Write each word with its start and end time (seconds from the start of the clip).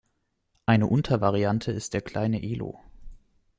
Eine 0.65 0.87
Untervariante 0.87 1.71
ist 1.71 1.93
der 1.93 2.01
kleine 2.01 2.41
Elo. 2.41 2.79